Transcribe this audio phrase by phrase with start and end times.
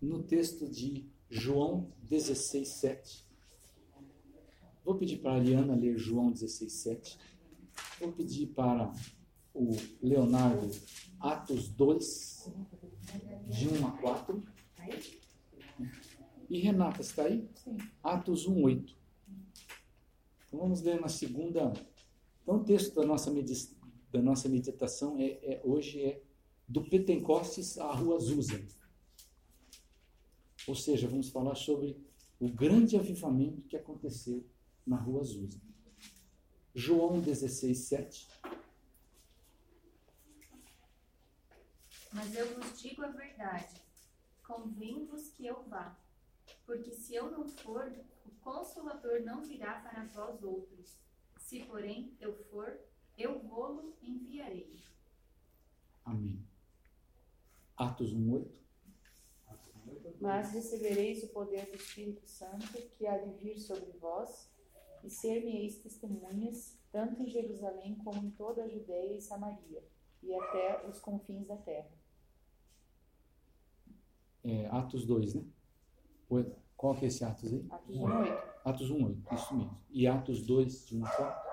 [0.00, 3.26] no texto de João 16, 7.
[4.84, 7.18] Vou pedir para a Ariana ler João 16, 7.
[8.00, 8.92] Vou pedir para
[9.52, 10.70] o Leonardo
[11.20, 12.52] Atos 2,
[13.48, 14.42] de 1 a 4.
[16.48, 17.46] E Renata, está aí?
[17.54, 17.76] Sim.
[18.02, 18.96] Atos 1, 8.
[20.46, 21.72] Então vamos ler na segunda.
[22.42, 23.76] Então o texto da nossa, meditação,
[24.10, 26.22] da nossa meditação é, é, hoje é
[26.66, 28.58] do Pentecostes à Rua Azusa.
[30.68, 31.96] Ou seja, vamos falar sobre
[32.38, 34.46] o grande avivamento que aconteceu
[34.86, 35.58] na Rua Azusa.
[36.74, 38.28] João 16, 7.
[42.12, 43.80] Mas eu vos digo a verdade:
[44.46, 45.96] convém-vos que eu vá.
[46.66, 47.90] Porque se eu não for,
[48.26, 50.98] o Consolador não virá para vós outros.
[51.38, 52.78] Se, porém, eu for,
[53.16, 54.78] eu vou-lo enviarei.
[56.04, 56.46] Amém.
[57.74, 58.67] Atos 1, 8.
[60.20, 62.66] Mas recebereis o poder do Espírito Santo,
[62.96, 64.50] que há de vir sobre vós,
[65.04, 69.84] e ser-me-eis testemunhas, tanto em Jerusalém como em toda a Judéia e Samaria,
[70.22, 71.90] e até os confins da terra.
[74.42, 75.44] É, Atos 2, né?
[76.30, 77.66] Oi, Qual que é esse Atos aí?
[77.70, 78.48] Atos 1, 8.
[78.64, 79.78] Atos 1, 8, isso mesmo.
[79.90, 81.50] E Atos 2, de 1 a 4?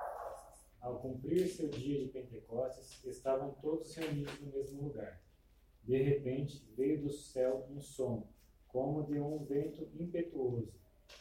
[0.82, 5.20] Ao cumprir-se o dia de Pentecostes, estavam todos reunidos no mesmo lugar.
[5.84, 8.28] De repente, veio do céu um som,
[8.76, 10.74] como de um vento impetuoso,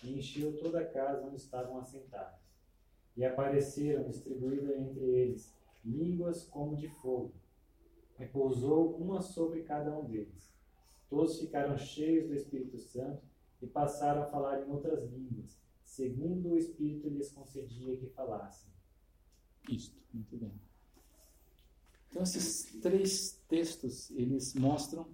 [0.02, 2.41] e encheu toda a casa onde estavam assentados.
[3.16, 7.32] E apareceram distribuídas entre eles línguas como de fogo,
[8.19, 10.52] e pousou uma sobre cada um deles.
[11.08, 13.22] Todos ficaram cheios do Espírito Santo
[13.62, 18.69] e passaram a falar em outras línguas, segundo o Espírito lhes concedia que falassem.
[19.70, 20.60] Isto, muito bem.
[22.10, 25.06] Então, esses três textos, eles mostram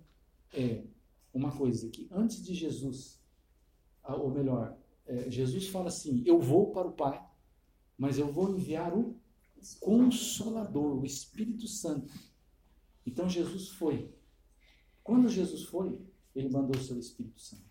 [0.54, 0.84] é,
[1.32, 3.20] uma coisa, que antes de Jesus,
[4.04, 7.24] ou melhor, é, Jesus fala assim, eu vou para o Pai,
[7.96, 9.16] mas eu vou enviar o
[9.78, 12.12] Consolador, o Espírito Santo.
[13.06, 14.10] Então, Jesus foi.
[15.02, 16.00] Quando Jesus foi,
[16.34, 17.68] ele mandou o seu Espírito Santo.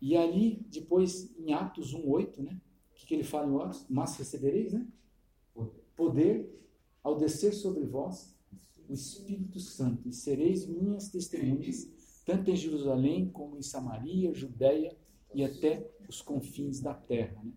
[0.00, 2.60] E ali, depois, em Atos 1,8, né?
[2.90, 3.86] O que, que ele fala em Atos?
[3.88, 4.86] Mas recebereis, né?
[5.96, 6.52] Poder
[7.02, 8.34] ao descer sobre vós
[8.88, 11.88] o Espírito Santo, e sereis minhas testemunhas,
[12.24, 14.96] tanto em Jerusalém como em Samaria, Judéia
[15.34, 17.42] e até os confins da terra.
[17.42, 17.52] Né?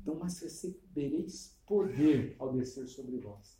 [0.00, 3.58] Então, mas recebereis poder ao descer sobre vós.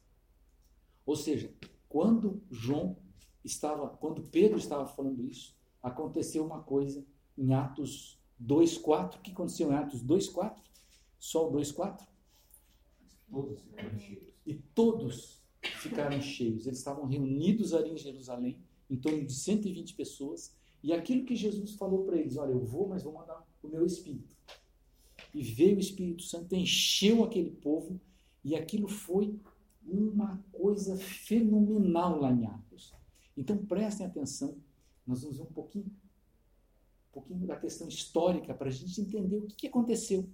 [1.05, 1.53] Ou seja,
[1.89, 2.97] quando João
[3.45, 7.05] estava, quando Pedro estava falando isso, aconteceu uma coisa
[7.37, 9.17] em Atos 2:4.
[9.17, 10.63] O que aconteceu em Atos 2:4?
[11.19, 12.07] Só o 2:4?
[13.31, 14.35] Todos ficaram cheios.
[14.47, 16.67] E todos ficaram cheios.
[16.67, 18.59] Eles estavam reunidos ali em Jerusalém,
[18.91, 22.89] em torno de 120 pessoas, e aquilo que Jesus falou para eles, olha, eu vou,
[22.89, 24.37] mas vou mandar o meu Espírito.
[25.35, 28.01] E veio o Espírito Santo, encheu aquele povo,
[28.45, 29.39] e aquilo foi
[29.85, 32.95] uma coisa fenomenal lá em Atos.
[33.37, 34.57] Então prestem atenção,
[35.07, 39.47] nós vamos ver um pouquinho, um pouquinho da questão histórica para a gente entender o
[39.47, 40.29] que, que aconteceu.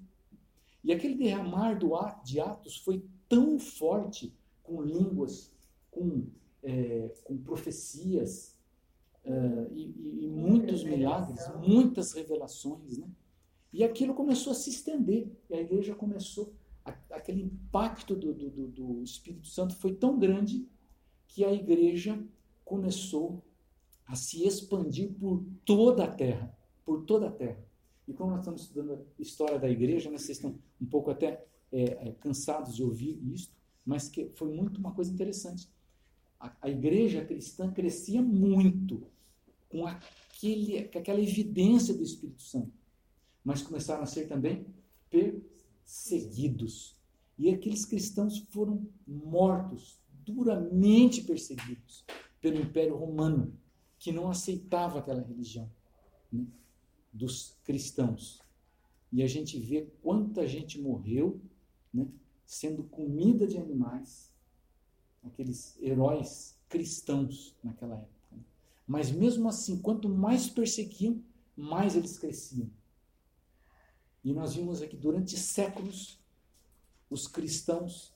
[0.82, 1.92] E aquele derramar do,
[2.25, 5.53] de Atos foi tão forte, com línguas,
[5.91, 6.26] com,
[6.65, 8.59] é, com profecias
[9.25, 13.07] uh, e, e, muitos milagres, muitas revelações, né?
[13.73, 16.55] E aquilo começou a se estender, e a igreja começou,
[16.85, 20.67] a, aquele impacto do, do, do Espírito Santo foi tão grande
[21.27, 22.19] que a igreja
[22.65, 23.43] começou
[24.07, 27.63] a se expandir por toda a terra, por toda a terra.
[28.07, 31.45] E como nós estamos estudando a história da igreja, né, vocês estão um pouco até
[31.73, 33.53] é, é, cansados de ouvir isso,
[33.85, 35.69] mas que foi muito uma coisa interessante.
[36.44, 39.03] A, a igreja cristã crescia muito
[39.71, 42.71] com, aquele, com aquela evidência do Espírito Santo,
[43.43, 44.66] mas começaram a ser também
[45.09, 46.97] perseguidos.
[47.38, 52.04] E aqueles cristãos foram mortos, duramente perseguidos
[52.43, 53.59] pelo Império Romano,
[53.99, 55.71] que não aceitava aquela religião
[56.30, 56.45] né,
[57.10, 58.42] dos cristãos.
[59.10, 61.41] E a gente vê quanta gente morreu
[61.92, 62.07] né,
[62.45, 64.34] sendo comida de animais,
[65.24, 68.09] aqueles heróis cristãos naquela época.
[68.32, 68.42] Né?
[68.86, 71.22] Mas mesmo assim, quanto mais perseguiam,
[71.56, 72.68] mais eles cresciam.
[74.24, 76.18] E nós vimos aqui durante séculos
[77.10, 78.12] os cristãos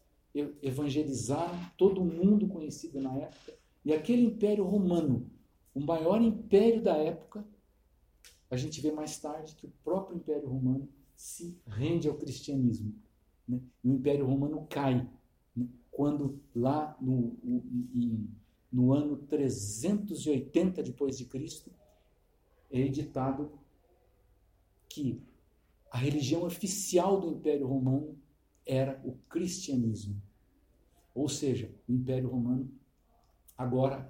[0.62, 5.30] evangelizaram todo mundo conhecido na época e aquele império romano,
[5.74, 7.46] o maior império da época,
[8.50, 12.94] a gente vê mais tarde que o próprio império romano se rende ao cristianismo.
[13.46, 13.60] Né?
[13.82, 15.08] o Império Romano cai.
[15.98, 18.28] Quando lá no, no,
[18.70, 21.72] no ano 380 depois de Cristo,
[22.70, 23.50] é editado
[24.88, 25.20] que
[25.90, 28.16] a religião oficial do Império Romano
[28.64, 30.22] era o cristianismo.
[31.12, 32.70] Ou seja, o Império Romano
[33.56, 34.08] agora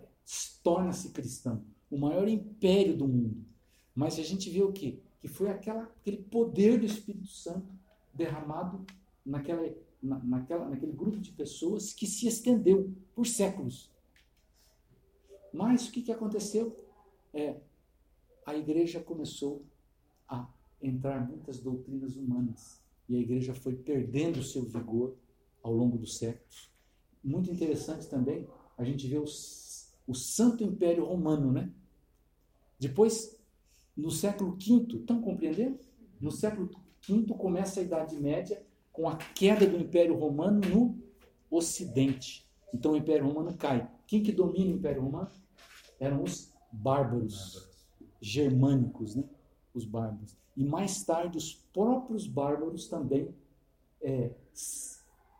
[0.62, 3.46] torna-se cristão, o maior império do mundo.
[3.94, 5.00] Mas a gente vê o quê?
[5.20, 7.73] Que foi aquela, aquele poder do Espírito Santo
[8.12, 8.84] derramado
[9.25, 9.67] naquela,
[10.02, 13.90] na, naquela, naquele grupo de pessoas que se estendeu por séculos.
[15.52, 16.76] Mas o que, que aconteceu?
[17.32, 17.56] É,
[18.46, 19.64] a igreja começou
[20.28, 20.48] a
[20.80, 25.16] entrar muitas doutrinas humanas e a igreja foi perdendo seu vigor
[25.62, 26.70] ao longo dos séculos.
[27.22, 28.46] Muito interessante também
[28.76, 31.70] a gente vê os, o Santo Império Romano, né?
[32.78, 33.36] Depois,
[33.96, 35.80] no século V, estão compreendendo?
[36.20, 36.70] No século
[37.06, 38.64] V começa a Idade Média
[38.98, 40.98] com a queda do Império Romano no
[41.48, 42.44] Ocidente.
[42.74, 43.88] Então o Império Romano cai.
[44.08, 45.30] Quem que domina o Império Romano?
[46.00, 47.64] Eram os bárbaros,
[48.20, 49.22] germânicos, né?
[49.72, 50.36] Os bárbaros.
[50.56, 53.32] E mais tarde os próprios bárbaros também
[54.02, 54.32] é,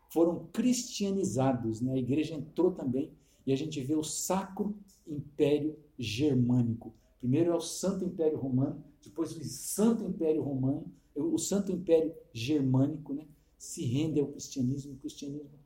[0.09, 1.81] foram cristianizados.
[1.81, 1.95] Né?
[1.95, 3.11] A igreja entrou também
[3.45, 4.73] e a gente vê o Sacro
[5.05, 6.93] Império Germânico.
[7.19, 13.13] Primeiro é o Santo Império Romano, depois o Santo Império Romano, o Santo Império Germânico,
[13.13, 13.25] né?
[13.59, 14.93] Se rende ao cristianismo.
[14.93, 15.59] O cristianismo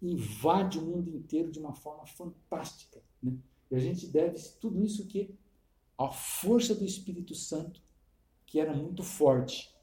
[0.00, 3.02] invade o mundo inteiro de uma forma fantástica.
[3.22, 3.36] Né?
[3.70, 5.34] E a gente deve tudo isso que
[5.98, 7.82] a força do Espírito Santo,
[8.46, 9.74] que era muito forte.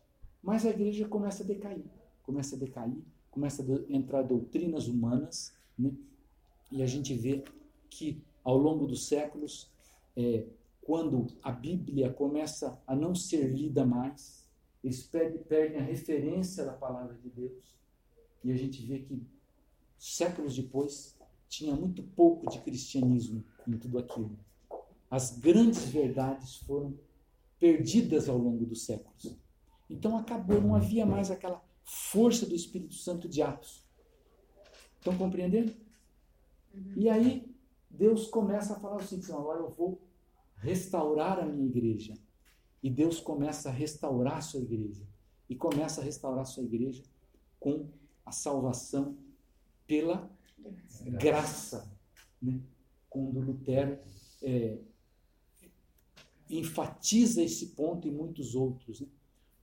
[0.42, 1.83] Mas a igreja começa a decair,
[2.24, 2.97] começa a decair,
[3.30, 5.92] começa a entrar doutrinas humanas, né?
[6.71, 7.44] e a gente vê
[7.89, 9.69] que ao longo dos séculos,
[10.15, 10.45] é,
[10.81, 14.44] quando a Bíblia começa a não ser lida mais,
[14.86, 17.76] eles perdem a referência da palavra de Deus,
[18.44, 19.26] e a gente vê que
[19.98, 21.18] séculos depois
[21.50, 24.38] tinha muito pouco de cristianismo em tudo aquilo.
[25.10, 27.00] As grandes verdades foram
[27.60, 29.36] perdidas ao longo dos séculos.
[29.90, 33.84] Então acabou, não havia mais aquela força do Espírito Santo de Atos.
[34.98, 35.74] Estão compreendendo?
[36.74, 36.94] Uhum.
[36.96, 37.56] E aí
[37.90, 40.00] Deus começa a falar seguinte: agora eu vou
[40.58, 42.14] restaurar a minha igreja.
[42.81, 45.04] E Deus começa a restaurar a sua igreja.
[45.50, 47.04] E começa a restaurar a sua igreja
[47.60, 47.88] com
[48.25, 49.18] a salvação
[49.88, 51.10] pela graça.
[51.12, 51.95] graça
[52.42, 52.60] né?
[53.10, 53.98] Quando Lutero
[54.42, 54.77] é,
[56.50, 59.01] enfatiza esse ponto e muitos outros.
[59.01, 59.07] Né?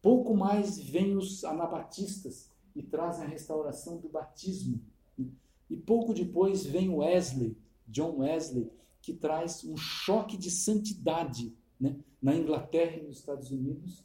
[0.01, 4.81] Pouco mais vêm os anabatistas e trazem a restauração do batismo.
[5.17, 5.27] Né?
[5.71, 7.57] E pouco depois vem Wesley,
[7.87, 8.71] John Wesley,
[9.01, 11.99] que traz um choque de santidade né?
[12.23, 14.05] na Inglaterra e nos Estados Unidos,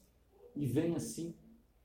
[0.55, 1.35] e vem assim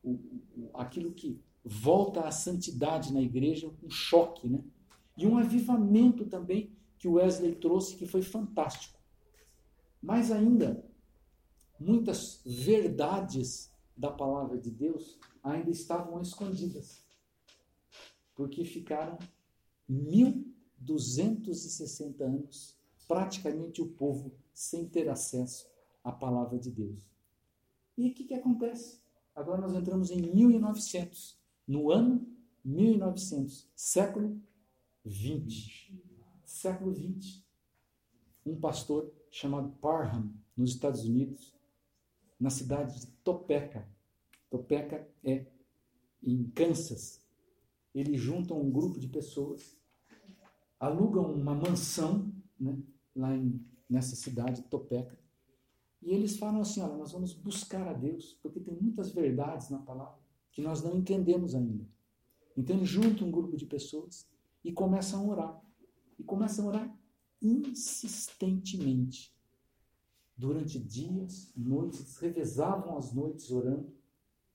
[0.02, 0.12] o,
[0.56, 4.64] o, aquilo que volta à santidade na igreja, um choque, né?
[5.18, 8.98] E um avivamento também que Wesley trouxe que foi fantástico.
[10.02, 10.82] Mais ainda,
[11.78, 17.04] muitas verdades da palavra de Deus ainda estavam escondidas,
[18.34, 19.18] porque ficaram
[19.86, 22.74] 1260 anos
[23.06, 25.70] praticamente o povo sem ter acesso
[26.02, 27.10] à palavra de Deus.
[27.96, 29.00] E o que, que acontece?
[29.34, 32.26] Agora nós entramos em 1900, no ano
[32.64, 34.40] 1900, século
[35.04, 36.00] 20.
[36.44, 37.44] Século 20.
[38.44, 41.54] Um pastor chamado Parham, nos Estados Unidos,
[42.38, 43.88] na cidade de Topeka.
[44.50, 45.46] Topeka é
[46.22, 47.20] em Kansas.
[47.94, 49.76] Eles juntam um grupo de pessoas,
[50.78, 52.78] alugam uma mansão né,
[53.14, 55.18] lá em, nessa cidade, Topeka,
[56.02, 59.78] e eles falam assim: olha, nós vamos buscar a Deus, porque tem muitas verdades na
[59.78, 61.86] palavra que nós não entendemos ainda.
[62.56, 64.28] Então eles juntam um grupo de pessoas
[64.62, 65.62] e começam a orar.
[66.18, 66.98] E começam a orar
[67.40, 69.34] insistentemente
[70.36, 73.92] durante dias, noites, revezavam as noites orando,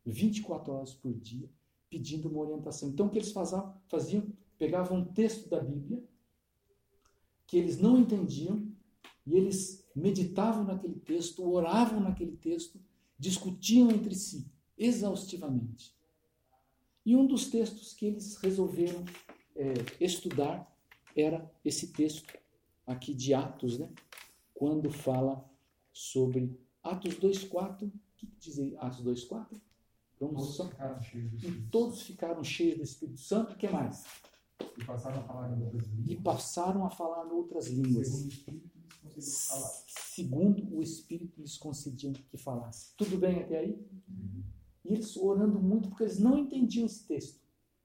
[0.05, 1.49] 24 horas por dia,
[1.89, 2.89] pedindo uma orientação.
[2.89, 4.31] Então, o que eles faziam?
[4.57, 6.03] pegavam um texto da Bíblia,
[7.45, 8.66] que eles não entendiam,
[9.27, 12.79] e eles meditavam naquele texto, oravam naquele texto,
[13.19, 15.93] discutiam entre si, exaustivamente.
[17.05, 19.03] E um dos textos que eles resolveram
[19.55, 20.73] é, estudar
[21.15, 22.33] era esse texto
[22.85, 23.89] aqui de Atos, né?
[24.53, 25.43] quando fala
[25.91, 27.87] sobre Atos 2,4.
[27.87, 29.59] O que diz aí Atos 2,4?
[30.19, 30.71] Vamos todos.
[30.71, 31.69] Ficaram cheios do Espírito.
[31.69, 33.53] todos ficaram cheios do Espírito Santo.
[33.53, 34.05] O que mais?
[34.77, 36.09] E passaram a falar em outras línguas.
[36.09, 38.07] E passaram a falar em outras línguas.
[38.07, 38.76] Segundo
[40.71, 42.93] o Espírito lhes concediam que falasse.
[42.95, 43.79] Tudo bem até aí?
[44.83, 47.39] E eles orando muito porque eles não entendiam esse texto.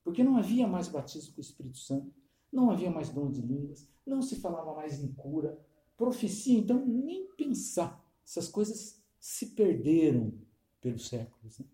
[0.05, 2.13] Porque não havia mais batismo com o Espírito Santo,
[2.53, 5.59] não havia mais dom de línguas, não se falava mais em cura,
[5.97, 8.05] profecia, então nem pensar.
[8.25, 10.33] Essas coisas se perderam
[10.81, 11.59] pelos séculos.
[11.61, 11.67] Né?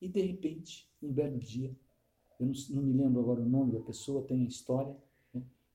[0.00, 1.76] E de repente, um belo dia,
[2.38, 4.96] eu não, não, me lembro agora o nome da pessoa, tem a história?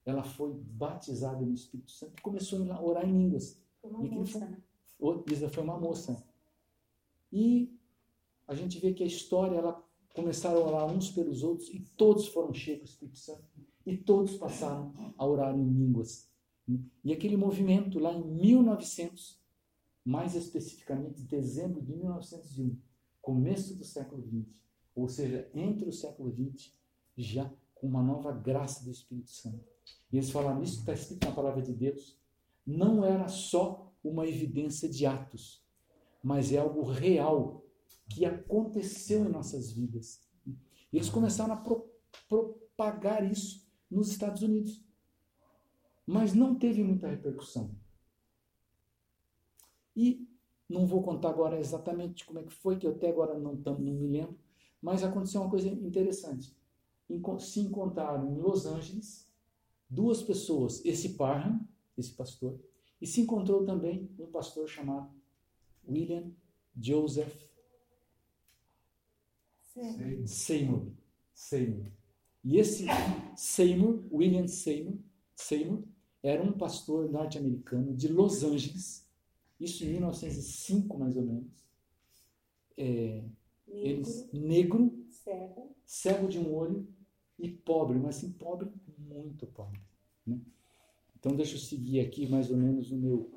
[0.06, 3.60] Ela foi batizada no Espírito Santo e começou a orar em línguas.
[3.82, 5.24] Foi uma E moça, foi- né?
[5.32, 6.24] Isa foi uma moça.
[7.32, 7.76] E
[8.48, 9.84] a gente vê que a história, ela
[10.14, 13.44] começaram a orar uns pelos outros e todos foram cheios do Espírito Santo
[13.86, 16.30] e todos passaram a orar em línguas.
[17.04, 19.40] E aquele movimento lá em 1900,
[20.04, 22.78] mais especificamente dezembro de 1901,
[23.22, 24.62] começo do século XX,
[24.96, 26.72] ou seja, entre o século XX,
[27.18, 29.75] já com uma nova graça do Espírito Santo.
[30.16, 32.18] E eles falaram isso que está escrito na palavra de Deus.
[32.66, 35.62] Não era só uma evidência de atos,
[36.24, 37.66] mas é algo real
[38.10, 40.26] que aconteceu em nossas vidas.
[40.48, 41.92] E eles começaram a pro-
[42.30, 44.82] propagar isso nos Estados Unidos.
[46.08, 47.76] Mas não teve muita repercussão.
[49.94, 50.26] E
[50.70, 53.80] não vou contar agora exatamente como é que foi, que eu até agora não, tam-
[53.80, 54.40] não me lembro,
[54.82, 56.56] mas aconteceu uma coisa interessante.
[57.42, 59.25] Se encontraram em Los Angeles
[59.89, 61.60] duas pessoas, esse Parham,
[61.98, 62.60] esse pastor,
[63.01, 65.10] e se encontrou também um pastor chamado
[65.88, 66.32] William
[66.80, 67.46] Joseph
[69.74, 70.25] Sim.
[70.25, 70.88] Seymour.
[71.34, 71.92] Seymour.
[72.44, 72.86] E esse
[73.36, 74.98] Seymour, William Seymour,
[75.36, 75.84] Seymour,
[76.24, 79.08] era um pastor norte-americano de Los Angeles,
[79.60, 81.65] isso em 1905 mais ou menos.
[82.77, 83.24] É,
[83.68, 85.75] Negro, eles, negro, cego.
[85.86, 86.88] cego de um olho
[87.38, 89.80] e pobre, mas assim, pobre, muito pobre.
[90.25, 90.40] né?
[91.18, 93.32] Então, deixa eu seguir aqui mais ou menos o meu.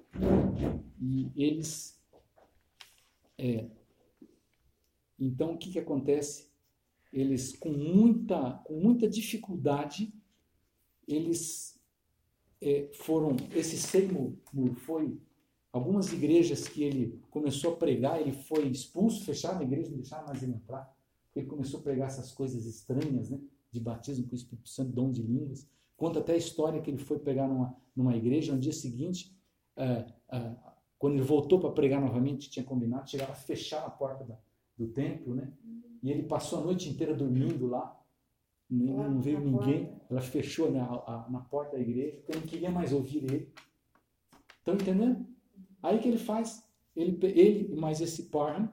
[1.00, 1.98] E eles.
[3.36, 3.66] é,
[5.18, 6.48] então, o que, que acontece?
[7.12, 10.12] Eles, com muita, com muita dificuldade,
[11.06, 11.80] eles
[12.60, 13.36] é, foram.
[13.52, 14.34] Esse Seymour
[14.84, 15.18] foi.
[15.70, 20.26] Algumas igrejas que ele começou a pregar, ele foi expulso, fecharam a igreja, não deixaram
[20.26, 20.98] mais ele entrar
[21.38, 23.38] ele começou a pregar essas coisas estranhas, né?
[23.72, 25.68] De batismo com o Espírito Santo, dom de línguas.
[25.96, 29.36] Conta até a história que ele foi pregar numa, numa igreja, no dia seguinte,
[29.76, 34.24] ah, ah, quando ele voltou para pregar novamente, tinha combinado, chegaram a fechar a porta
[34.24, 34.38] da-
[34.76, 35.52] do templo, né?
[36.02, 37.94] E ele passou a noite inteira dormindo lá,
[38.70, 42.70] Lá não veio ninguém, ela fechou na, a- na porta da igreja, porque não queria
[42.70, 43.52] mais ouvir ele.
[44.58, 45.26] Estão entendendo?
[45.82, 46.62] Aí que ele faz,
[46.94, 48.70] ele, ele e mais esse Parham,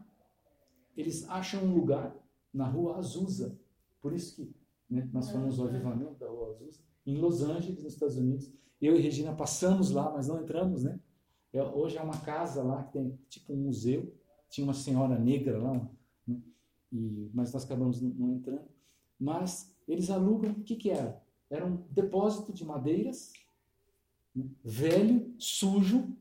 [0.98, 2.14] eles acham um lugar
[2.54, 3.58] na rua Azusa.
[4.02, 4.54] Por isso que
[4.90, 8.52] né, nós fomos ao avivamento da rua Azusa, em Los Angeles, nos Estados Unidos.
[8.82, 11.00] Eu e Regina passamos lá, mas não entramos, né?
[11.54, 14.14] É, hoje é uma casa lá que tem tipo um museu.
[14.50, 15.90] Tinha uma senhora negra lá,
[16.28, 16.42] né?
[16.92, 18.68] e, mas nós acabamos não, não entrando.
[19.20, 21.22] Mas eles alugam, o que, que era?
[21.50, 23.32] Era um depósito de madeiras,
[24.36, 26.16] né, velho, sujo,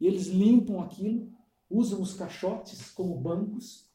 [0.00, 1.30] e eles limpam aquilo,
[1.68, 3.90] usam os caixotes como bancos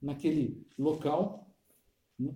[0.00, 1.50] naquele local,
[2.18, 2.34] né?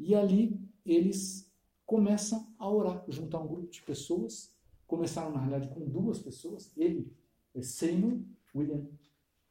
[0.00, 1.50] E ali eles
[1.86, 4.54] começam a orar, juntar um grupo de pessoas.
[4.86, 7.12] Começaram, na realidade, com duas pessoas, ele,
[7.54, 8.20] é Seymour,
[8.54, 8.86] William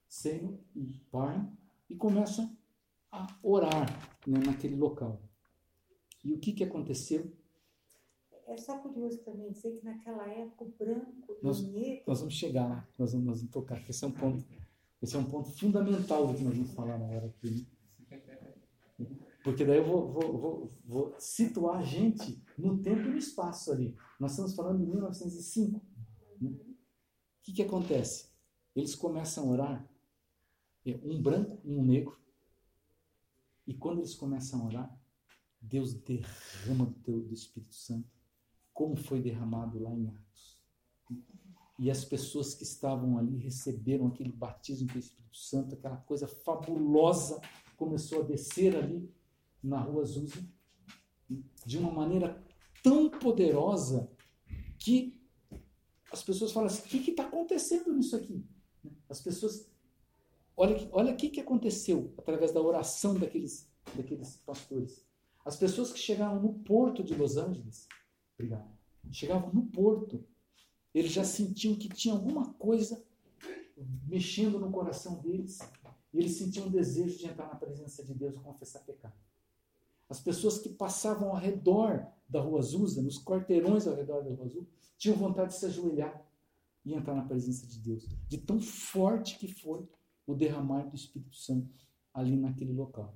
[0.08, 1.48] Seymour e Barn,
[1.90, 2.58] e começam
[3.12, 3.88] a orar
[4.28, 5.22] né, naquele local.
[6.24, 7.32] E o que, que aconteceu?
[8.48, 12.20] É só curioso também dizer que naquela época o branco e Nós- o negro Nós
[12.20, 14.44] vamos chegar lá, nós vamos, nós vamos tocar, esse é um ponto,
[15.02, 17.50] esse é um ponto fundamental do que nós vamos falar na hora aqui.
[17.52, 17.66] né?
[19.50, 23.72] Porque daí eu vou, vou, vou, vou situar a gente no tempo e no espaço
[23.72, 23.98] ali.
[24.20, 25.82] Nós estamos falando de 1905.
[26.40, 26.52] né?
[26.52, 26.76] O
[27.42, 28.30] que, que acontece?
[28.76, 29.90] Eles começam a orar,
[30.86, 32.16] é, um branco e um negro,
[33.66, 35.02] e quando eles começam a orar,
[35.60, 38.08] Deus derrama do, teu, do Espírito Santo,
[38.72, 40.62] como foi derramado lá em Atos.
[41.80, 46.28] E as pessoas que estavam ali receberam aquele batismo com o Espírito Santo, aquela coisa
[46.28, 47.42] fabulosa
[47.76, 49.12] começou a descer ali
[49.64, 50.44] na rua Azusa,
[51.66, 52.44] de uma maneira
[52.84, 54.10] tão poderosa
[54.78, 55.20] que
[56.12, 58.44] as pessoas falam assim: o que está acontecendo nisso aqui?
[59.08, 59.70] As pessoas.
[60.56, 65.06] Olha, olha o que, que aconteceu através da oração daqueles, daqueles pastores.
[65.46, 67.88] As pessoas que chegaram no porto de Los Angeles,
[68.38, 68.70] obrigado,
[69.10, 70.24] chegavam no porto,
[70.94, 73.02] eles já sentiam que tinha alguma coisa
[74.06, 75.60] mexendo no coração deles,
[76.14, 79.16] e eles sentiam um desejo de entrar na presença de Deus e confessar pecado.
[80.10, 84.46] As pessoas que passavam ao redor da Rua Azusa, nos quarteirões ao redor da Rua
[84.46, 86.26] Azul, tinham vontade de se ajoelhar
[86.84, 88.08] e entrar na presença de Deus.
[88.28, 89.88] De tão forte que foi
[90.26, 91.70] o derramar do Espírito Santo
[92.14, 93.16] ali naquele local.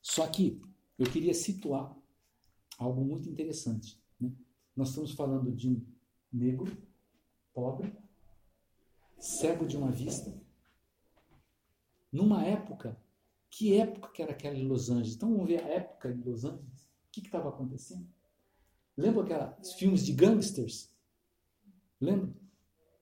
[0.00, 0.62] Só que
[0.98, 1.94] eu queria situar
[2.78, 4.00] algo muito interessante.
[4.20, 4.32] né?
[4.74, 5.84] Nós estamos falando de um
[6.32, 6.76] negro,
[7.52, 7.92] pobre,
[9.18, 10.32] cego de uma vista.
[12.12, 12.96] Numa época,
[13.56, 15.14] que época que era aquela em Los Angeles?
[15.14, 16.84] Então vamos ver a época de Los Angeles.
[16.84, 18.06] O que estava acontecendo?
[18.94, 20.94] Lembra aqueles filmes de gangsters?
[21.98, 22.34] Lembra?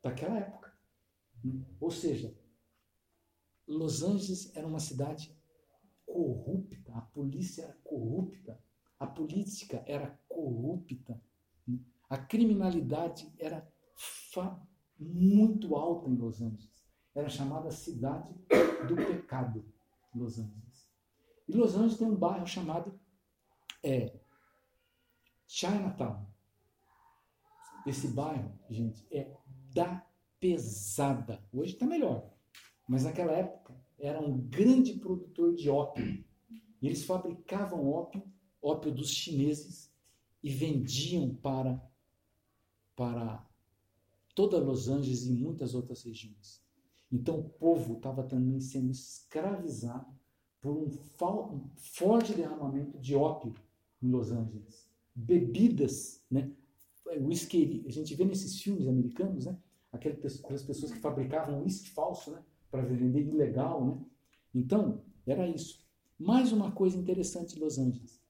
[0.00, 0.72] Daquela época.
[1.80, 2.32] Ou seja,
[3.66, 5.36] Los Angeles era uma cidade
[6.06, 8.62] corrupta, a polícia era corrupta,
[9.00, 11.20] a política era corrupta,
[12.08, 13.68] a criminalidade era
[14.96, 16.86] muito alta em Los Angeles.
[17.12, 18.32] Era chamada cidade
[18.86, 19.73] do pecado,
[20.14, 20.88] Los Angeles.
[21.48, 22.98] E Los Angeles tem um bairro chamado
[23.82, 24.18] é,
[25.46, 26.26] Chinatown.
[27.86, 29.36] Esse bairro, gente, é
[29.74, 30.06] da
[30.40, 31.44] pesada.
[31.52, 32.32] Hoje está melhor.
[32.88, 36.24] Mas naquela época era um grande produtor de ópio.
[36.80, 38.22] E eles fabricavam ópio,
[38.60, 39.92] ópio dos chineses,
[40.42, 41.82] e vendiam para,
[42.94, 43.46] para
[44.34, 46.63] toda Los Angeles e muitas outras regiões.
[47.14, 50.12] Então o povo estava também sendo escravizado
[50.60, 50.90] por um,
[51.76, 53.54] forte derramamento de ópio
[54.02, 54.90] em Los Angeles.
[55.14, 56.50] Bebidas, né?
[57.06, 59.56] Whisky, a gente vê nesses filmes americanos, né?
[59.92, 62.42] Aquelas pessoas que fabricavam uísque falso, né?
[62.68, 64.04] Para vender ilegal, né?
[64.52, 65.86] Então, era isso.
[66.18, 68.20] Mais uma coisa interessante em Los Angeles.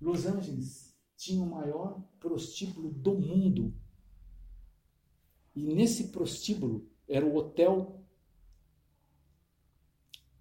[0.00, 3.74] Los Angeles tinha o maior prostíbulo do mundo.
[5.56, 8.04] E nesse prostíbulo era o hotel.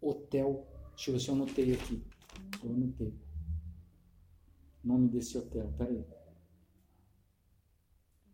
[0.01, 0.67] Hotel.
[0.91, 2.03] Deixa eu ver se eu anotei aqui.
[2.63, 3.13] Eu anotei.
[4.83, 5.74] O nome desse hotel.
[5.77, 6.05] Peraí.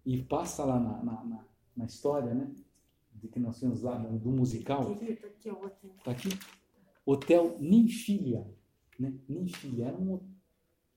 [0.05, 2.53] E passa lá na, na, na, na história, né?
[3.13, 4.91] De que nós temos lá do musical.
[4.93, 6.29] Está aqui?
[7.05, 8.45] Hotel Ninfilia.
[8.99, 9.13] Né?
[9.27, 9.87] Ninfilia.
[9.87, 10.19] Era um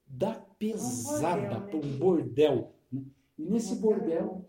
[0.06, 1.98] da pesada, um bordel, né?
[1.98, 3.04] um bordel né?
[3.38, 4.48] E nesse bordel,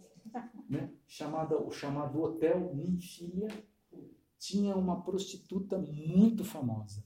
[0.70, 3.48] né, chamada, o chamado Hotel Ninfilia,
[4.38, 7.04] tinha uma prostituta muito famosa,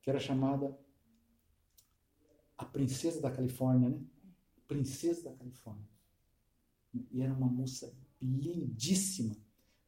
[0.00, 0.78] que era chamada
[2.56, 4.00] a Princesa da Califórnia, né?
[4.66, 5.88] Princesa da Califórnia.
[7.10, 9.36] E era uma moça lindíssima,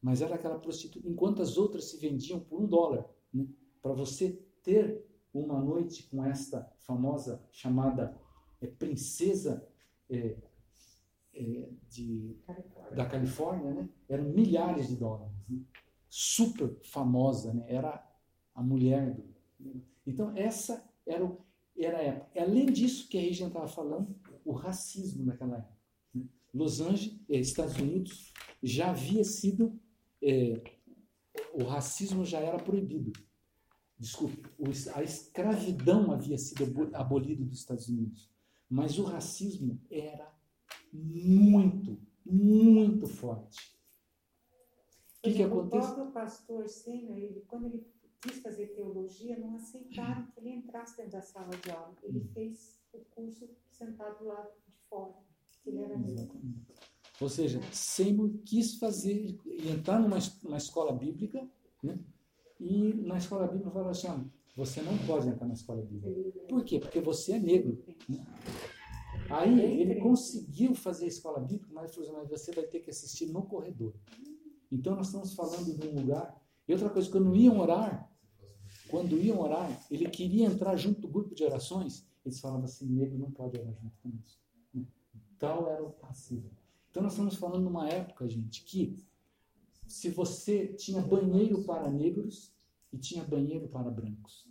[0.01, 3.09] mas era aquela prostituta, enquanto as outras se vendiam por um dólar.
[3.33, 3.47] Né?
[3.81, 8.19] Para você ter uma noite com esta famosa chamada
[8.61, 9.67] é, princesa
[10.09, 10.37] é,
[11.33, 12.37] é, de,
[12.93, 13.89] da Califórnia, né?
[14.07, 15.33] eram milhares de dólares.
[15.49, 15.59] Né?
[16.09, 17.65] Super famosa, né?
[17.67, 18.05] era
[18.53, 19.13] a mulher
[19.59, 19.83] do.
[20.05, 21.37] Então, essa era, o,
[21.77, 22.41] era a época.
[22.41, 25.77] Além disso, que a gente estava falando, o racismo naquela época.
[26.13, 26.25] Né?
[26.53, 29.79] Los Angeles, eh, Estados Unidos, já havia sido.
[30.21, 30.61] Eh,
[31.53, 33.11] o racismo já era proibido
[34.03, 34.43] desculpe,
[34.95, 38.29] a escravidão havia sido abolida dos Estados Unidos,
[38.69, 40.29] mas o racismo era
[40.91, 43.73] muito, muito forte.
[45.19, 45.87] O que, que acontece?
[45.87, 47.85] O próprio pastor Senna, ele, quando ele
[48.21, 51.95] quis fazer teologia, não aceitaram que ele entrasse dentro da sala de aula.
[52.03, 52.27] Ele hum.
[52.33, 55.15] fez o curso sentado lá de fora,
[55.65, 56.39] ele era negro.
[57.21, 61.47] Ou seja, Seymour quis fazer, entrar numa, numa escola bíblica,
[61.81, 61.99] né?
[62.59, 64.19] E na escola bíblica fala assim, ó,
[64.55, 66.39] você não pode entrar na escola bíblica.
[66.47, 66.79] Por quê?
[66.79, 67.83] Porque você é negro.
[68.07, 68.25] Né?
[69.33, 72.79] Aí ele conseguiu fazer a escola bíblica, mas ele falou assim, mas você vai ter
[72.81, 73.93] que assistir no corredor.
[74.71, 76.39] Então nós estamos falando de um lugar.
[76.67, 78.11] E outra coisa, quando iam orar,
[78.89, 83.17] quando iam orar, ele queria entrar junto do grupo de orações, eles falavam assim, negro
[83.17, 84.39] não pode orar junto com isso.
[85.39, 86.51] Tal era o racismo.
[86.91, 88.95] Então nós estamos falando numa época, gente, que
[89.87, 92.53] se você tinha banheiro para negros
[92.91, 94.47] e tinha banheiro para brancos.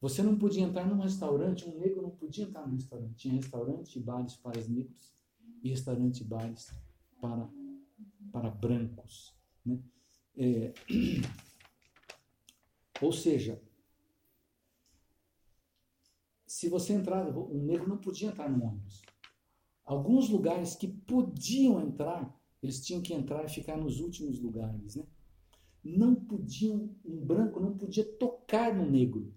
[0.00, 3.16] Você não podia entrar num restaurante, um negro não podia entrar num restaurante.
[3.16, 5.12] Tinha restaurante e bares para os negros
[5.62, 6.72] e restaurante e bares
[7.20, 7.48] para,
[8.32, 9.34] para brancos.
[9.66, 9.80] Né?
[10.36, 10.72] É,
[13.02, 13.60] ou seja,
[16.46, 19.02] se você entrar, um negro não podia entrar no ônibus.
[19.84, 22.32] Alguns lugares que podiam entrar,
[22.62, 25.04] eles tinham que entrar e ficar nos últimos lugares, né?
[25.82, 29.32] Não podiam, um branco não podia tocar no negro,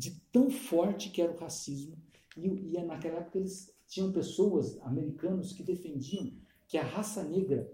[0.00, 1.94] de tão forte que era o racismo.
[2.34, 6.32] E, e é naquela época eles tinham pessoas, americanos, que defendiam
[6.66, 7.70] que a raça negra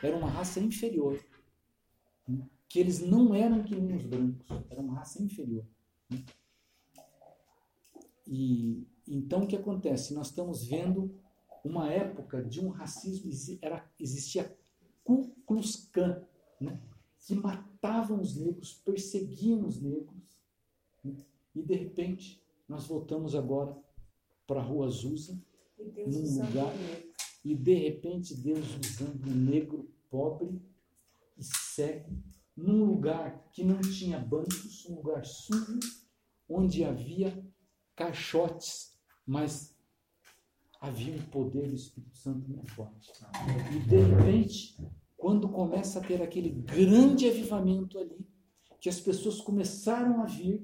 [0.00, 1.18] era uma raça inferior,
[2.28, 2.46] né?
[2.68, 5.66] que eles não eram que nem os brancos, era uma raça inferior.
[6.08, 6.24] Né?
[8.24, 10.14] E então o que acontece?
[10.14, 11.12] Nós estamos vendo
[11.64, 14.56] uma época de um racismo, era, existia
[15.02, 16.22] Ku Klux Klan,
[16.60, 16.80] né?
[17.18, 20.22] que matavam os negros, perseguiam os negros.
[21.02, 21.16] Né?
[21.54, 23.76] E de repente, nós voltamos agora
[24.46, 25.40] para a Rua Azusa,
[25.78, 26.72] num lugar.
[27.44, 30.60] E de repente Deus usando um negro pobre
[31.36, 32.10] e cego,
[32.56, 35.80] num lugar que não tinha bancos, um lugar sujo,
[36.48, 37.44] onde havia
[37.94, 39.76] caixotes, mas
[40.80, 43.10] havia um poder do Espírito Santo muito forte.
[43.74, 44.76] E de repente,
[45.16, 48.26] quando começa a ter aquele grande avivamento ali,
[48.80, 50.62] que as pessoas começaram a vir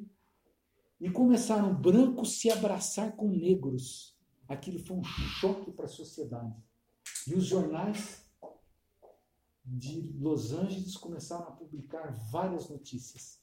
[1.00, 4.16] e começaram brancos se abraçar com negros.
[4.46, 6.54] Aquilo foi um choque para a sociedade.
[7.26, 8.22] E os jornais
[9.64, 13.40] de Los Angeles começaram a publicar várias notícias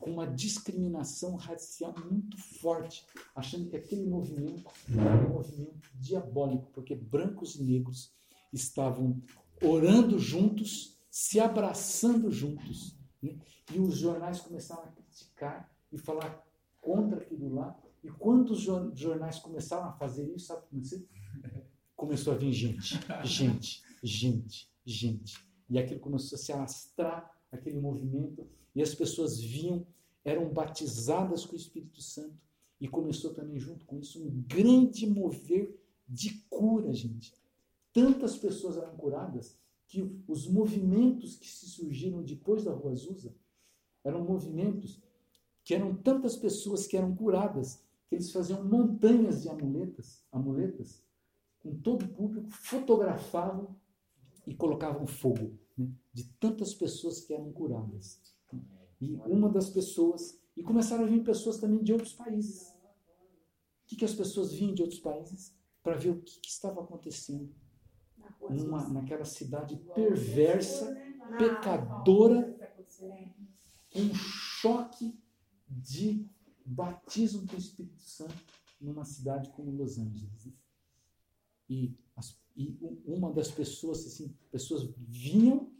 [0.00, 6.94] com uma discriminação racial muito forte, achando que aquele movimento era um movimento diabólico, porque
[6.94, 8.12] brancos e negros
[8.52, 9.20] estavam
[9.62, 12.96] orando juntos, se abraçando juntos.
[13.22, 13.36] Né?
[13.72, 16.42] E os jornais começaram a criticar e falar
[16.84, 17.76] contra aquilo lá.
[18.02, 21.64] E quando os jornais começaram a fazer isso, sabe como é?
[21.96, 25.38] Começou a vir gente, gente, gente, gente.
[25.70, 29.86] E aquilo começou a se alastrar, aquele movimento, e as pessoas vinham,
[30.24, 32.36] eram batizadas com o Espírito Santo,
[32.80, 37.32] e começou também junto com isso um grande mover de cura, gente.
[37.92, 43.34] Tantas pessoas eram curadas que os movimentos que se surgiram depois da Rua Azusa
[44.02, 45.00] eram movimentos
[45.64, 51.02] que eram tantas pessoas que eram curadas que eles faziam montanhas de amuletas, amuletas
[51.60, 53.74] com todo o público, fotografavam
[54.46, 58.20] e colocavam fogo né, de tantas pessoas que eram curadas.
[59.00, 62.68] E uma das pessoas, e começaram a vir pessoas também de outros países.
[62.68, 65.56] O que, que as pessoas vinham de outros países?
[65.82, 67.54] Para ver o que, que estava acontecendo
[68.48, 70.94] numa, naquela cidade perversa,
[71.38, 72.54] pecadora,
[73.94, 75.18] um choque
[75.76, 76.26] de
[76.64, 78.34] batismo com o Espírito Santo
[78.80, 80.52] numa cidade como Los Angeles.
[81.68, 85.72] E, as, e uma das pessoas, assim, pessoas vinham,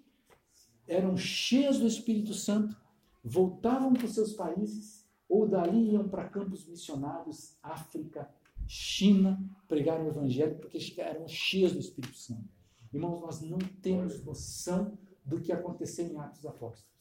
[0.86, 2.76] eram cheias do Espírito Santo,
[3.22, 8.30] voltavam para os seus países, ou dali iam para campos missionários, África,
[8.66, 12.48] China, pregar o Evangelho, porque eram cheias do Espírito Santo.
[12.92, 16.93] Irmãos, nós não temos noção do que aconteceu em Atos Apóstolos.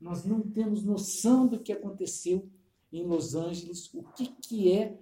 [0.00, 2.48] Nós não temos noção do que aconteceu
[2.92, 4.98] em Los Angeles, o que, que é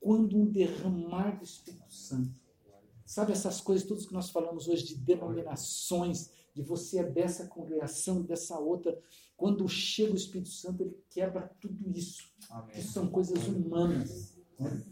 [0.00, 2.40] quando um derramar do Espírito Santo.
[3.04, 8.22] Sabe essas coisas todas que nós falamos hoje de denominações, de você é dessa congregação,
[8.22, 8.98] dessa outra.
[9.36, 12.32] Quando chega o Espírito Santo, ele quebra tudo isso.
[12.50, 12.74] Amém.
[12.74, 14.36] Que são coisas humanas.
[14.58, 14.82] Né?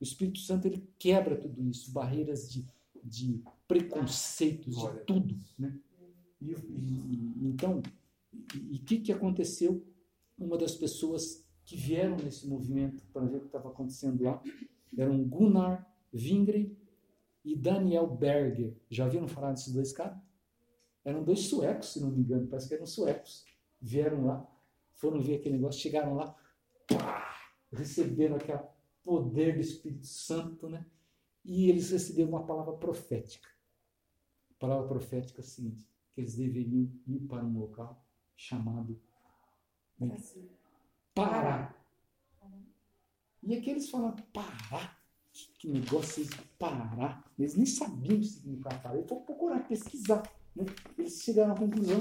[0.00, 2.66] O Espírito Santo ele quebra tudo isso, barreiras de,
[3.04, 5.36] de preconceitos, de tudo.
[5.58, 5.78] Né?
[6.40, 7.82] E, e, então,
[8.54, 9.84] e o que, que aconteceu?
[10.38, 14.42] Uma das pessoas que vieram nesse movimento para ver o que estava acontecendo lá
[14.96, 16.76] eram Gunnar Vingre
[17.44, 18.76] e Daniel Berger.
[18.90, 20.18] Já viram falar desses dois caras?
[21.04, 23.44] Eram dois suecos, se não me engano, parece que eram suecos.
[23.80, 24.46] Vieram lá,
[24.94, 26.36] foram ver aquele negócio, chegaram lá,
[26.86, 27.34] pá,
[27.72, 28.58] receberam aquele
[29.02, 30.84] poder do Espírito Santo, né?
[31.44, 33.48] E eles receberam uma palavra profética.
[34.50, 38.04] A palavra profética é a seguinte: que eles deveriam ir para um local
[38.40, 38.98] chamado
[39.98, 40.16] né,
[41.14, 41.74] Pará.
[43.42, 44.96] E aqueles falam, Pará?
[45.58, 46.42] Que negócio é esse?
[46.58, 47.22] Pará?
[47.38, 48.96] Eles nem sabiam o que significava Pará.
[48.96, 50.22] Eles foram procurar, pesquisar.
[50.56, 50.64] Né?
[50.96, 52.00] Eles chegaram à conclusão,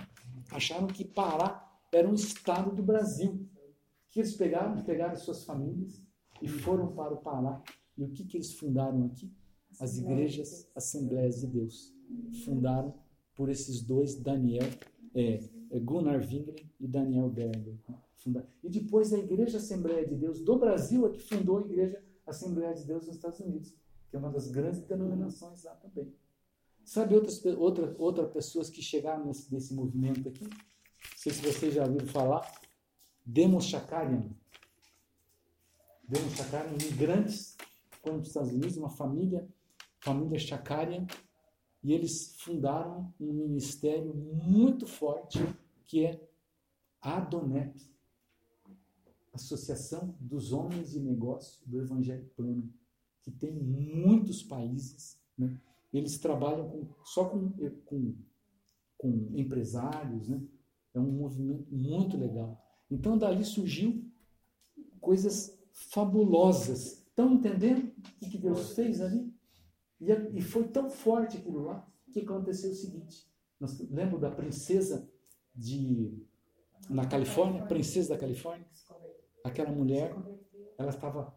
[0.50, 3.46] acharam que Pará era um estado do Brasil.
[4.10, 6.02] Que eles pegaram, pegaram suas famílias
[6.40, 7.62] e foram para o Pará.
[7.96, 9.30] E o que, que eles fundaram aqui?
[9.78, 11.92] As igrejas Assembleias de Deus.
[12.44, 12.94] Fundaram
[13.34, 14.68] por esses dois, Daniel,
[15.14, 17.74] é, é Gunnar Wingren e Daniel Berger.
[18.26, 18.44] Né?
[18.62, 22.74] E depois a Igreja Assembleia de Deus do Brasil é que fundou a Igreja Assembleia
[22.74, 23.74] de Deus nos Estados Unidos,
[24.08, 26.12] que é uma das grandes denominações lá também.
[26.84, 30.44] Sabe outras outra, outra pessoas que chegaram nesse, nesse movimento aqui?
[30.44, 32.60] Não sei se vocês já ouviram falar.
[33.24, 34.28] Demos Shakarian.
[36.06, 37.56] Demos Shakarian, imigrantes,
[38.02, 39.48] foram para os Estados Unidos, uma família,
[40.00, 41.06] família Shakarian,
[41.84, 45.38] e eles fundaram um ministério muito forte
[45.84, 46.26] que é
[47.00, 47.78] a Adonep,
[49.34, 52.72] Associação dos Homens de Negócio do Evangelho Plano,
[53.20, 55.20] que tem muitos países.
[55.36, 55.60] Né?
[55.92, 57.52] Eles trabalham com, só com,
[57.84, 58.14] com,
[58.96, 60.42] com empresários, né?
[60.94, 62.64] é um movimento muito legal.
[62.90, 64.02] Então, dali surgiu
[65.00, 67.04] coisas fabulosas.
[67.08, 67.92] Estão entendendo
[68.22, 69.33] o que Deus fez ali?
[70.00, 73.28] E, e foi tão forte aquilo lá que aconteceu o seguinte:
[73.58, 75.10] nós, lembra da princesa
[75.54, 76.22] de
[76.88, 78.66] na Califórnia, princesa da Califórnia?
[79.42, 80.14] Aquela mulher,
[80.78, 81.36] ela estava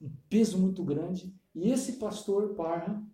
[0.00, 3.08] um peso muito grande e esse pastor Parham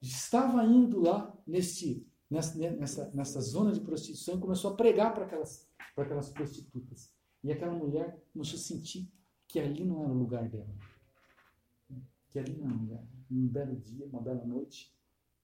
[0.00, 5.24] estava indo lá nesse, nessa, nessa, nessa zona de prostituição e começou a pregar para
[5.24, 7.12] aquelas, para aquelas prostitutas.
[7.42, 9.10] E aquela mulher começou a sentir
[9.46, 10.74] que ali não era o lugar dela.
[12.28, 13.13] Que ali não era o lugar.
[13.30, 14.92] Um belo dia, uma bela noite,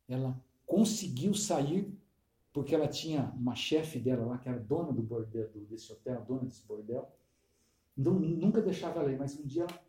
[0.08, 1.92] ela conseguiu sair
[2.52, 6.42] porque ela tinha uma chefe dela lá, que era dona do bordel, desse hotel, dona
[6.42, 7.08] desse bordel.
[7.96, 9.80] Então, nunca deixava ela ir, mas um dia ela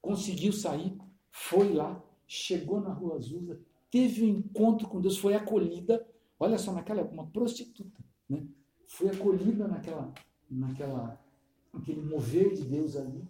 [0.00, 0.96] conseguiu sair,
[1.30, 6.06] foi lá, chegou na Rua Azusa, teve um encontro com Deus, foi acolhida,
[6.38, 8.44] olha só, naquela uma prostituta, né?
[8.88, 10.12] Foi acolhida naquela,
[10.50, 11.20] naquela,
[11.72, 13.22] naquele mover de Deus ali,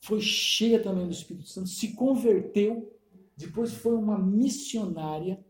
[0.00, 2.92] foi cheia também do Espírito Santo, se converteu,
[3.38, 5.44] depois foi uma missionária,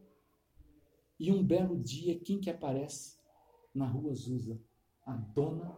[1.18, 3.18] e um belo dia, quem que aparece
[3.74, 4.60] na Rua Azusa?
[5.04, 5.76] A dona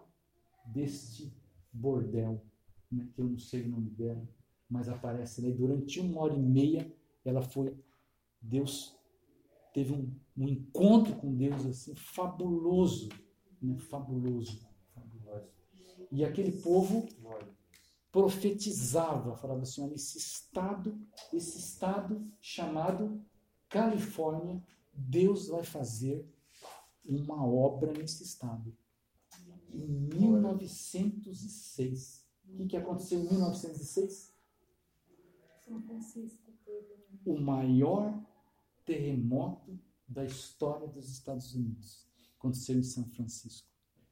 [0.66, 1.32] deste
[1.72, 2.44] bordel,
[2.90, 4.28] né, que eu não sei o nome dela,
[4.68, 5.52] mas aparece ali.
[5.52, 6.92] Durante uma hora e meia,
[7.24, 7.74] ela foi
[8.42, 8.98] Deus
[9.72, 13.08] teve um, um encontro com Deus assim fabuloso,
[13.62, 13.78] né?
[13.78, 15.48] fabuloso, fabuloso.
[16.10, 17.06] E aquele povo
[18.10, 21.00] profetizava, falava assim, olha, esse estado,
[21.32, 23.24] esse estado chamado
[23.68, 24.60] Califórnia,
[24.92, 26.28] Deus vai fazer
[27.04, 28.76] uma obra nesse estado.
[29.72, 32.28] Em 1906.
[32.48, 34.34] O que, que aconteceu em 1906?
[35.64, 38.20] São Francisco teve o maior
[38.84, 42.04] terremoto da história dos Estados Unidos.
[42.38, 43.68] Aconteceu em São Francisco.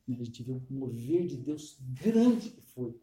[0.07, 0.17] Né?
[0.21, 2.97] A gente viu o mover de Deus grande que foi.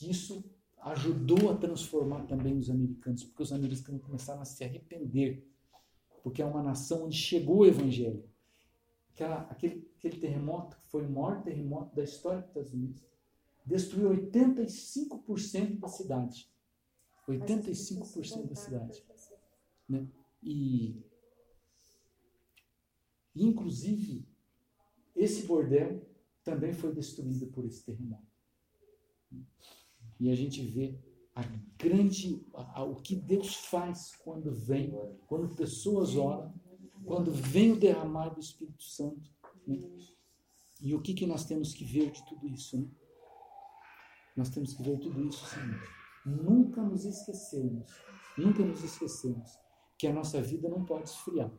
[0.00, 0.08] Né?
[0.10, 0.44] Isso
[0.82, 5.46] ajudou a transformar também os americanos, porque os americanos começaram a se arrepender,
[6.22, 8.28] porque é uma nação onde chegou o evangelho.
[9.10, 13.02] Aquela, aquele, aquele terremoto, que foi o maior terremoto da história dos Estados Unidos,
[13.64, 16.50] destruiu 85% da cidade.
[17.28, 19.04] 85% da cidade.
[19.88, 20.08] Né?
[20.42, 21.00] E,
[23.36, 24.26] inclusive,
[25.14, 26.04] esse bordel
[26.42, 28.26] também foi destruído por esse terremoto.
[30.18, 30.98] E a gente vê
[31.34, 31.42] a
[31.78, 34.92] grande, a, a, o que Deus faz quando vem,
[35.26, 36.54] quando pessoas oram,
[37.04, 39.30] quando vem o derramar do Espírito Santo.
[39.66, 39.78] Né?
[40.80, 42.78] E o que, que nós temos que ver de tudo isso?
[42.78, 42.86] Né?
[44.36, 47.90] Nós temos que ver tudo isso sim nunca nos esquecemos,
[48.36, 49.58] nunca nos esquecemos
[49.98, 51.50] que a nossa vida não pode esfriar.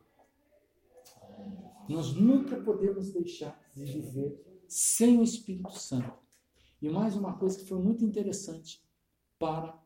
[1.87, 6.22] Nós nunca podemos deixar de viver sem o Espírito Santo.
[6.83, 8.83] E mais uma coisa que foi muito interessante
[9.39, 9.81] para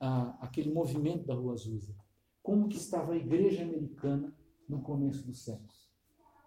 [0.00, 1.94] ah, aquele movimento da Rua Azusa.
[2.42, 4.34] Como que estava a igreja americana
[4.66, 5.92] no começo dos séculos?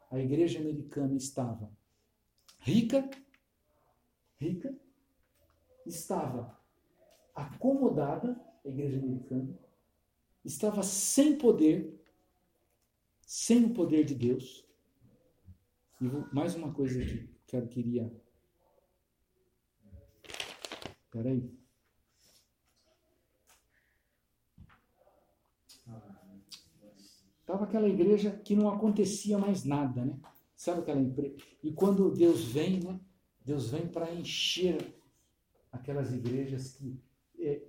[0.09, 1.71] A igreja americana estava
[2.57, 3.07] rica,
[4.39, 4.75] rica,
[5.85, 6.59] estava
[7.35, 9.55] acomodada, a igreja americana,
[10.43, 12.03] estava sem poder,
[13.21, 14.67] sem o poder de Deus.
[16.01, 16.99] E mais uma coisa
[17.45, 18.22] que eu queria.
[21.13, 21.47] Espera aí.
[27.39, 30.19] Estava aquela igreja que não acontecia mais nada, né?
[30.55, 31.35] Sabe aquela empresa?
[31.61, 32.99] E quando Deus vem, né?
[33.45, 34.95] Deus vem para encher
[35.71, 36.99] aquelas igrejas que
[37.37, 37.61] é,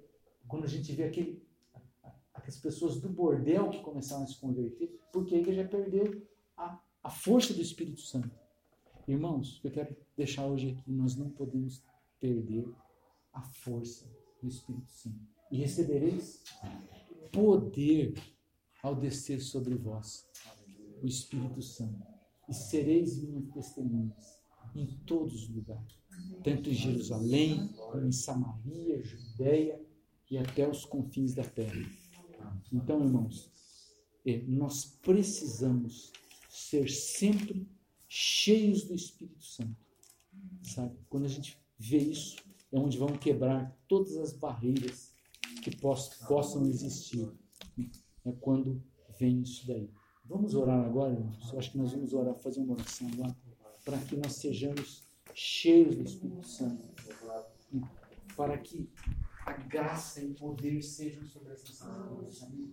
[0.49, 1.47] quando a gente vê aquele,
[2.33, 6.27] aquelas pessoas do bordel que começaram a se converter, porque a igreja perdeu
[6.57, 8.31] a, a força do Espírito Santo.
[9.07, 11.85] Irmãos, eu quero deixar hoje aqui, nós não podemos
[12.19, 12.73] perder
[13.35, 15.21] a força do Espírito Santo.
[15.51, 16.43] E recebereis
[17.31, 18.15] poder
[18.83, 20.27] ao descer sobre vós
[21.03, 22.03] o Espírito Santo.
[22.49, 24.43] E sereis minhas testemunhas
[24.75, 26.05] em todos os lugares
[26.43, 29.81] tanto em Jerusalém, como em Samaria, Judéia
[30.31, 31.81] e até os confins da terra.
[32.73, 33.51] Então, irmãos,
[34.27, 36.13] é, nós precisamos
[36.49, 37.67] ser sempre
[38.09, 39.77] cheios do Espírito Santo.
[40.63, 40.97] Sabe?
[41.09, 42.37] Quando a gente vê isso,
[42.75, 45.15] é onde vão quebrar todas as barreiras
[45.63, 47.33] que possam existir.
[48.25, 48.83] É quando
[49.19, 49.89] vem isso daí.
[50.25, 51.53] Vamos orar agora, irmãos?
[51.53, 53.37] Eu acho que nós vamos orar, fazer uma oração lá,
[53.85, 56.83] para que nós sejamos cheios do Espírito Santo,
[58.37, 58.91] para que
[59.47, 61.87] a graça e o poder sejam sobre as nossas
[62.19, 62.43] vidas.